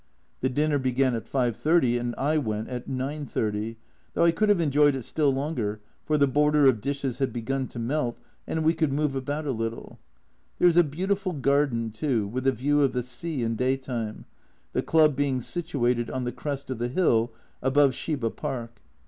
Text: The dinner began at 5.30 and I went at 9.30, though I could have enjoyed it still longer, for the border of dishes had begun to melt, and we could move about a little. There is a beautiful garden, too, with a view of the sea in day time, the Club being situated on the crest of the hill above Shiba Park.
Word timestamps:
The 0.39 0.49
dinner 0.49 0.79
began 0.79 1.13
at 1.13 1.31
5.30 1.31 1.99
and 1.99 2.15
I 2.17 2.39
went 2.39 2.69
at 2.69 2.89
9.30, 2.89 3.75
though 4.15 4.23
I 4.25 4.31
could 4.31 4.49
have 4.49 4.59
enjoyed 4.59 4.95
it 4.95 5.03
still 5.03 5.31
longer, 5.31 5.79
for 6.05 6.17
the 6.17 6.25
border 6.25 6.65
of 6.65 6.81
dishes 6.81 7.19
had 7.19 7.31
begun 7.31 7.67
to 7.67 7.77
melt, 7.77 8.17
and 8.47 8.63
we 8.63 8.73
could 8.73 8.91
move 8.91 9.13
about 9.15 9.45
a 9.45 9.51
little. 9.51 9.99
There 10.57 10.67
is 10.67 10.75
a 10.75 10.83
beautiful 10.83 11.33
garden, 11.33 11.91
too, 11.91 12.25
with 12.25 12.47
a 12.47 12.51
view 12.51 12.81
of 12.81 12.93
the 12.93 13.03
sea 13.03 13.43
in 13.43 13.55
day 13.55 13.77
time, 13.77 14.25
the 14.73 14.81
Club 14.81 15.15
being 15.15 15.39
situated 15.39 16.09
on 16.09 16.23
the 16.23 16.31
crest 16.31 16.71
of 16.71 16.79
the 16.79 16.87
hill 16.87 17.31
above 17.61 17.93
Shiba 17.93 18.31
Park. 18.31 18.81